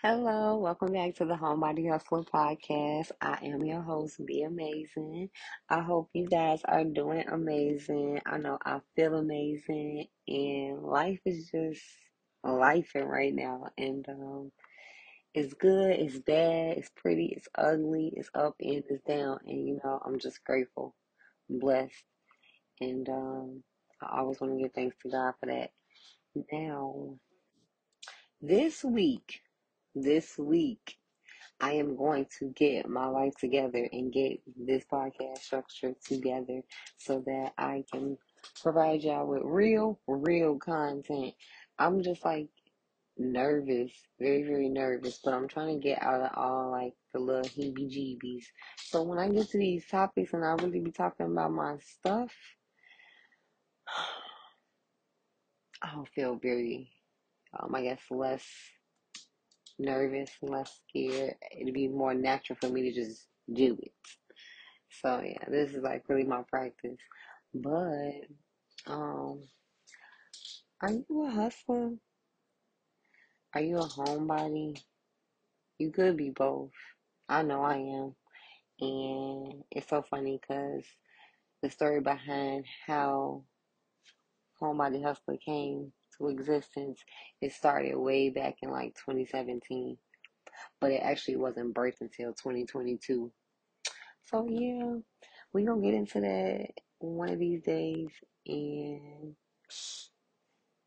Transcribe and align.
Hello, 0.00 0.56
welcome 0.58 0.92
back 0.92 1.16
to 1.16 1.24
the 1.24 1.34
Homebody 1.34 1.90
Hustler 1.90 2.22
podcast. 2.22 3.10
I 3.20 3.36
am 3.42 3.64
your 3.64 3.82
host, 3.82 4.24
Be 4.24 4.44
Amazing. 4.44 5.28
I 5.68 5.80
hope 5.80 6.10
you 6.14 6.28
guys 6.28 6.60
are 6.66 6.84
doing 6.84 7.24
amazing. 7.26 8.20
I 8.24 8.38
know 8.38 8.58
I 8.64 8.78
feel 8.94 9.16
amazing, 9.16 10.06
and 10.28 10.84
life 10.84 11.18
is 11.26 11.50
just 11.50 11.82
life 12.44 12.92
right 12.94 13.34
now. 13.34 13.70
And 13.76 14.08
um, 14.08 14.52
it's 15.34 15.54
good, 15.54 15.90
it's 15.90 16.20
bad, 16.20 16.78
it's 16.78 16.92
pretty, 16.94 17.34
it's 17.36 17.48
ugly, 17.56 18.12
it's 18.16 18.30
up 18.36 18.54
and 18.60 18.84
it's 18.88 19.02
down. 19.02 19.40
And 19.48 19.66
you 19.66 19.80
know, 19.82 20.00
I'm 20.06 20.20
just 20.20 20.44
grateful, 20.44 20.94
blessed, 21.50 22.04
and 22.80 23.08
um, 23.08 23.64
I 24.00 24.20
always 24.20 24.40
want 24.40 24.52
to 24.52 24.62
give 24.62 24.72
thanks 24.74 24.94
to 25.02 25.10
God 25.10 25.34
for 25.40 25.46
that. 25.46 25.72
Now, 26.52 27.18
this 28.40 28.84
week, 28.84 29.40
this 29.94 30.38
week. 30.38 30.96
I 31.60 31.72
am 31.72 31.96
going 31.96 32.26
to 32.38 32.52
get 32.56 32.88
my 32.88 33.06
life 33.06 33.34
together 33.36 33.88
and 33.90 34.12
get 34.12 34.40
this 34.56 34.84
podcast 34.90 35.38
structure 35.38 35.92
together 36.06 36.62
so 36.98 37.22
that 37.26 37.52
I 37.58 37.84
can 37.92 38.16
provide 38.62 39.02
y'all 39.02 39.26
with 39.26 39.42
real, 39.44 39.98
real 40.06 40.56
content. 40.58 41.34
I'm 41.78 42.02
just 42.02 42.24
like 42.24 42.48
nervous, 43.16 43.90
very, 44.20 44.44
very 44.44 44.68
nervous, 44.68 45.18
but 45.24 45.34
I'm 45.34 45.48
trying 45.48 45.80
to 45.80 45.88
get 45.88 46.00
out 46.00 46.20
of 46.20 46.30
all 46.36 46.70
like 46.70 46.94
the 47.12 47.18
little 47.18 47.42
heebie 47.42 47.90
jeebies. 47.90 48.44
So 48.76 49.02
when 49.02 49.18
I 49.18 49.28
get 49.28 49.50
to 49.50 49.58
these 49.58 49.86
topics 49.86 50.32
and 50.32 50.44
I 50.44 50.52
really 50.52 50.80
be 50.80 50.92
talking 50.92 51.26
about 51.26 51.52
my 51.52 51.76
stuff, 51.78 52.32
I'll 55.82 56.06
feel 56.14 56.36
very, 56.36 56.90
um, 57.58 57.74
I 57.74 57.82
guess, 57.82 58.00
less 58.10 58.44
nervous, 59.78 60.30
less 60.42 60.80
scared. 60.88 61.34
It'd 61.52 61.74
be 61.74 61.88
more 61.88 62.14
natural 62.14 62.58
for 62.60 62.68
me 62.68 62.82
to 62.82 62.92
just 62.92 63.26
do 63.52 63.78
it. 63.80 63.92
So 64.90 65.20
yeah, 65.24 65.44
this 65.48 65.72
is 65.72 65.82
like 65.82 66.04
really 66.08 66.24
my 66.24 66.42
practice. 66.48 66.98
But 67.54 68.26
um, 68.86 69.42
are 70.80 70.90
you 70.90 71.26
a 71.26 71.30
hustler? 71.30 71.92
Are 73.54 73.60
you 73.60 73.78
a 73.78 73.86
homebody? 73.86 74.80
You 75.78 75.90
could 75.90 76.16
be 76.16 76.30
both. 76.30 76.70
I 77.28 77.42
know 77.42 77.62
I 77.62 77.76
am, 77.76 78.14
and 78.80 79.64
it's 79.70 79.88
so 79.88 80.02
funny 80.02 80.40
because 80.40 80.84
the 81.62 81.70
story 81.70 82.00
behind 82.00 82.64
how 82.86 83.44
homebody 84.60 85.02
hustler 85.02 85.36
came 85.36 85.92
to 86.18 86.28
existence 86.28 87.00
it 87.40 87.52
started 87.52 87.96
way 87.96 88.30
back 88.30 88.56
in 88.62 88.70
like 88.70 88.94
2017 88.94 89.96
but 90.80 90.90
it 90.90 91.00
actually 91.02 91.36
wasn't 91.36 91.74
birthed 91.74 92.00
until 92.00 92.32
2022 92.32 93.30
so 94.24 94.46
yeah 94.48 94.94
we 95.52 95.64
gonna 95.64 95.80
get 95.80 95.94
into 95.94 96.20
that 96.20 96.68
one 96.98 97.30
of 97.30 97.38
these 97.38 97.62
days 97.62 98.08
and 98.46 99.34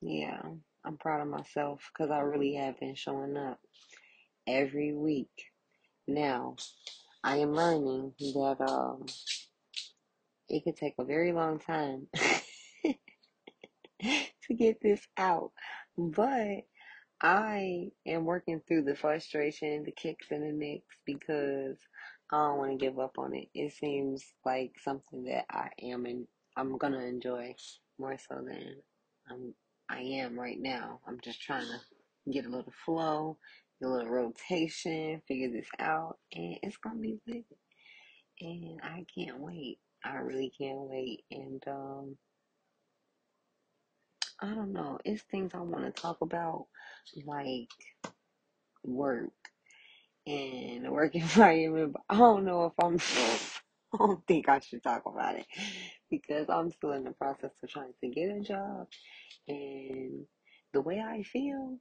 yeah 0.00 0.40
i'm 0.84 0.96
proud 0.96 1.20
of 1.20 1.28
myself 1.28 1.90
because 1.92 2.10
i 2.10 2.18
really 2.18 2.54
have 2.54 2.78
been 2.80 2.94
showing 2.94 3.36
up 3.36 3.58
every 4.46 4.94
week. 4.94 5.50
Now 6.06 6.56
i 7.22 7.38
am 7.38 7.52
learning 7.52 8.12
that 8.18 8.56
um 8.60 9.04
it 10.48 10.64
could 10.64 10.76
take 10.76 10.94
a 10.98 11.04
very 11.04 11.32
long 11.32 11.58
time 11.58 12.06
to 14.48 14.54
get 14.54 14.80
this 14.82 15.06
out 15.18 15.52
but 15.98 16.64
I 17.20 17.90
am 18.06 18.24
working 18.24 18.60
through 18.66 18.84
the 18.84 18.94
frustration, 18.94 19.82
the 19.82 19.90
kicks 19.90 20.28
and 20.30 20.42
the 20.42 20.52
nicks 20.52 20.96
because 21.04 21.76
I 22.30 22.36
don't 22.36 22.58
want 22.58 22.70
to 22.78 22.84
give 22.84 23.00
up 23.00 23.18
on 23.18 23.34
it. 23.34 23.48
It 23.54 23.72
seems 23.72 24.24
like 24.44 24.72
something 24.84 25.24
that 25.24 25.46
I 25.50 25.70
am 25.82 26.06
and 26.06 26.26
I'm 26.56 26.78
gonna 26.78 27.00
enjoy 27.00 27.56
more 27.98 28.16
so 28.18 28.36
than 28.36 28.76
I'm 29.28 29.54
I 29.88 30.00
am 30.00 30.38
right 30.38 30.60
now. 30.60 31.00
I'm 31.08 31.18
just 31.24 31.42
trying 31.42 31.66
to 31.66 32.32
get 32.32 32.46
a 32.46 32.50
little 32.50 32.72
flow, 32.84 33.38
get 33.80 33.88
a 33.88 33.90
little 33.90 34.10
rotation, 34.10 35.22
figure 35.26 35.50
this 35.50 35.68
out, 35.80 36.18
and 36.32 36.58
it's 36.62 36.76
gonna 36.76 37.00
be 37.00 37.18
lit. 37.26 37.44
And 38.40 38.80
I 38.84 39.04
can't 39.12 39.40
wait. 39.40 39.78
I 40.04 40.16
really 40.16 40.52
can't 40.56 40.78
wait. 40.82 41.24
And 41.32 41.62
um 41.66 42.16
I 44.40 44.54
don't 44.54 44.72
know. 44.72 44.98
It's 45.04 45.22
things 45.22 45.52
I 45.54 45.60
want 45.60 45.84
to 45.84 46.02
talk 46.02 46.18
about, 46.20 46.66
like 47.26 47.68
work 48.84 49.32
and 50.26 50.84
the 50.84 50.92
work 50.92 51.14
environment. 51.14 51.94
But 51.94 52.02
I 52.08 52.18
don't 52.18 52.44
know 52.44 52.66
if 52.66 52.72
I'm. 52.82 52.98
Still. 52.98 53.38
I 53.94 53.96
don't 53.96 54.26
think 54.26 54.50
I 54.50 54.60
should 54.60 54.82
talk 54.82 55.04
about 55.06 55.36
it 55.36 55.46
because 56.10 56.50
I'm 56.50 56.70
still 56.70 56.92
in 56.92 57.04
the 57.04 57.12
process 57.12 57.52
of 57.62 57.70
trying 57.70 57.94
to 58.02 58.08
get 58.10 58.36
a 58.36 58.40
job, 58.40 58.86
and 59.48 60.26
the 60.74 60.82
way 60.82 61.00
I 61.00 61.22
feel, 61.22 61.78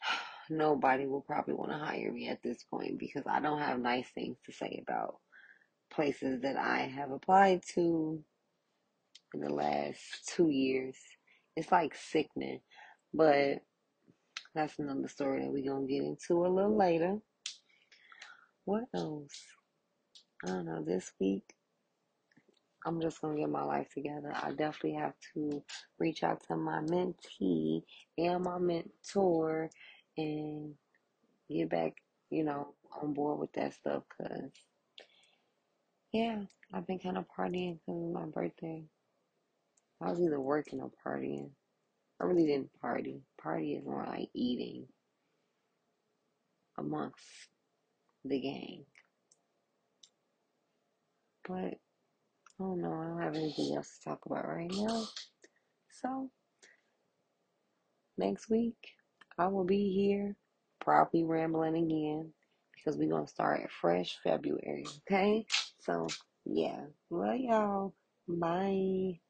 nobody 0.50 1.06
will 1.06 1.20
probably 1.20 1.52
want 1.52 1.72
to 1.72 1.78
hire 1.78 2.10
me 2.10 2.28
at 2.28 2.42
this 2.42 2.64
point 2.64 2.98
because 2.98 3.24
I 3.26 3.40
don't 3.40 3.58
have 3.60 3.78
nice 3.78 4.08
things 4.14 4.38
to 4.46 4.52
say 4.52 4.82
about 4.82 5.16
places 5.92 6.40
that 6.40 6.56
I 6.56 6.90
have 6.96 7.10
applied 7.10 7.62
to 7.74 8.24
in 9.34 9.40
the 9.40 9.52
last 9.52 9.98
two 10.34 10.50
years. 10.50 10.96
It's 11.56 11.70
like 11.72 11.94
sickening, 11.94 12.60
but 13.12 13.62
that's 14.54 14.78
another 14.78 15.08
story 15.08 15.40
that 15.40 15.52
we're 15.52 15.70
gonna 15.70 15.86
get 15.86 16.02
into 16.02 16.44
a 16.44 16.48
little 16.48 16.76
later. 16.76 17.18
What 18.64 18.84
else? 18.94 19.32
I 20.44 20.48
don't 20.48 20.66
know. 20.66 20.82
This 20.82 21.12
week, 21.20 21.44
I'm 22.84 23.00
just 23.00 23.20
gonna 23.20 23.38
get 23.38 23.48
my 23.48 23.62
life 23.64 23.88
together. 23.92 24.32
I 24.34 24.50
definitely 24.50 24.94
have 24.94 25.14
to 25.34 25.62
reach 25.98 26.22
out 26.22 26.42
to 26.48 26.56
my 26.56 26.80
mentee 26.80 27.82
and 28.18 28.44
my 28.44 28.58
mentor 28.58 29.70
and 30.16 30.74
get 31.50 31.70
back, 31.70 31.94
you 32.30 32.44
know, 32.44 32.74
on 33.00 33.14
board 33.14 33.38
with 33.38 33.52
that 33.54 33.74
stuff. 33.74 34.02
Cause 34.16 34.50
yeah, 36.12 36.42
I've 36.72 36.86
been 36.86 36.98
kind 36.98 37.18
of 37.18 37.24
partying 37.36 37.78
because 37.86 38.12
my 38.12 38.26
birthday. 38.26 38.84
I 40.02 40.10
was 40.10 40.20
either 40.20 40.40
working 40.40 40.80
or 40.80 40.90
partying. 41.06 41.50
I 42.20 42.24
really 42.24 42.46
didn't 42.46 42.70
party. 42.80 43.22
Party 43.40 43.74
is 43.74 43.84
more 43.84 44.04
like 44.06 44.28
eating 44.34 44.86
amongst 46.78 47.24
the 48.24 48.40
gang. 48.40 48.84
But 51.48 51.54
I 51.54 51.78
don't 52.60 52.80
know. 52.80 52.92
I 52.92 53.06
don't 53.08 53.22
have 53.22 53.34
anything 53.36 53.74
else 53.76 53.98
to 53.98 54.10
talk 54.10 54.26
about 54.26 54.46
right 54.46 54.70
now. 54.72 55.04
So 56.02 56.30
next 58.18 58.50
week 58.50 58.76
I 59.38 59.48
will 59.48 59.64
be 59.64 59.92
here, 59.92 60.36
probably 60.80 61.24
rambling 61.24 61.76
again 61.76 62.32
because 62.74 62.98
we're 62.98 63.10
gonna 63.10 63.26
start 63.26 63.70
fresh 63.80 64.18
February. 64.24 64.86
Okay. 65.10 65.46
So 65.80 66.08
yeah, 66.44 66.80
love 67.10 67.36
y'all. 67.38 67.94
Bye. 68.28 69.20